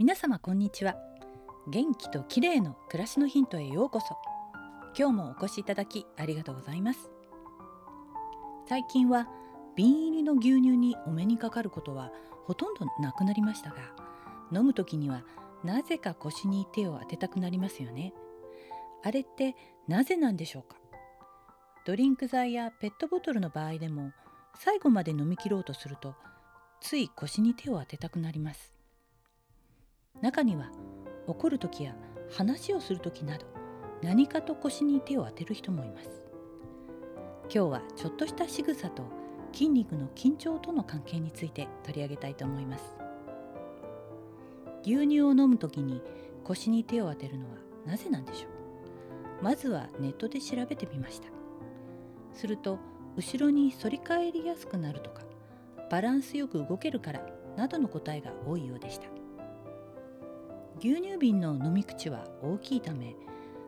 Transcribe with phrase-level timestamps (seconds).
[0.00, 0.96] 皆様こんにちは。
[1.68, 4.16] 元気と綺麗の暮らしのヒントへようこそ。
[4.98, 7.10] 今日もお越しいただきありがとうございます。
[8.66, 9.28] 最近は
[9.76, 12.12] 瓶入りの牛乳にお目にかかることは
[12.46, 13.76] ほとんどなくなりましたが
[14.50, 15.22] 飲む時には
[15.64, 18.14] なぜか腰に手を当てたくなりますよね。
[19.02, 19.54] あれって
[19.86, 20.78] なぜなんでしょうか。
[21.84, 24.12] ドリンク剤やペットボトルの場合でも
[24.58, 26.14] 最後まで飲み切ろうとすると
[26.80, 28.79] つい腰に手を当てたくなります。
[30.20, 30.70] 中には
[31.26, 31.94] 怒る時や
[32.30, 33.46] 話をする時など
[34.02, 36.10] 何かと腰に手を当てる人もいます。
[37.52, 39.02] 今日はちょっとした仕草と
[39.52, 42.84] 筋肉の緊張との関係について取り上げたいと思います。
[44.82, 46.00] 牛乳を飲む時に
[46.44, 48.48] 腰に手を当てるのはなぜなんでしょ
[49.40, 49.44] う。
[49.44, 51.28] まずはネットで調べてみました。
[52.34, 52.78] すると
[53.16, 55.22] 後ろに反り返りやすくなるとか
[55.90, 59.19] バランスよく動けるからなどの答えが多いようでした。
[60.82, 63.14] 牛乳瓶の飲み口は大きいため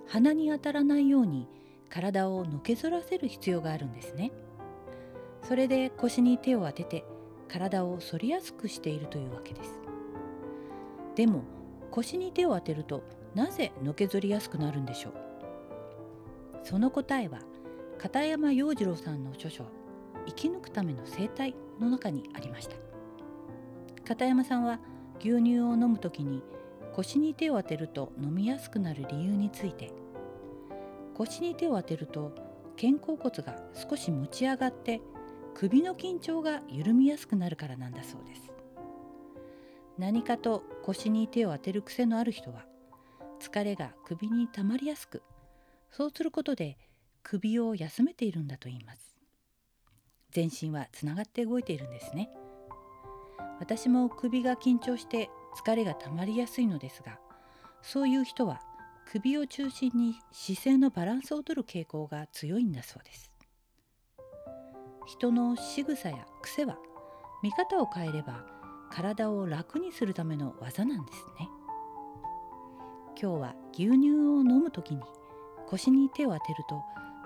[0.09, 1.47] 鼻に当たらないように
[1.91, 4.33] 体をのけぞらせる必要があるんですね。
[5.43, 7.05] それで腰に手を当てて
[7.49, 9.79] 体を反りやすくしているというわけです。
[11.15, 11.43] でも
[11.91, 13.03] 腰に手を当てると
[13.35, 15.13] なぜのけぞりやすくなるんでしょう？
[16.65, 17.41] その答えは
[17.99, 19.67] 片山洋次郎さんの著書
[20.27, 22.77] 「生き抜くための生態」の中にありました。
[24.07, 24.81] 片山さんは
[25.21, 26.43] 牛乳を飲む時に
[26.95, 29.93] 腰に手を当てると飲みやすくなる理由について。
[31.15, 32.35] 腰に手を当てると
[32.81, 35.01] 肩甲骨が少し持ち上がって
[35.55, 38.51] 首の緊張が緩みやすくなるからなんだそうです。
[39.99, 42.65] 何かと腰に手を当てる癖のある人は
[43.41, 45.23] 疲れが首に溜まりやすく
[45.91, 46.79] そうすることで
[47.23, 49.17] 首を休めているんだと言います。
[50.31, 52.31] 全身はつながって動いているんですね。
[53.61, 57.19] 私も首が緊張して疲れが溜まりやすいのですが
[57.83, 58.61] そういう人は
[59.11, 63.31] 首を中心に姿勢のバランスをとる傾向が強いんだそうです。
[65.07, 66.79] 人の仕草や癖は
[67.43, 68.47] 見方を変えれば
[68.91, 71.49] 体を楽にするための技なんですね。
[73.21, 75.03] 今日は牛乳を飲む時に
[75.67, 76.83] 腰に手を当てると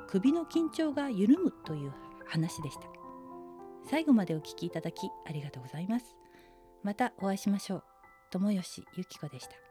[0.08, 1.92] 首の緊張が緩むという
[2.26, 2.88] 話でした。
[3.84, 6.16] 最後までお聞きいただきありがとうございます。
[6.82, 7.95] またお会いしましょう。
[8.30, 9.65] 友吉ゆき子でした。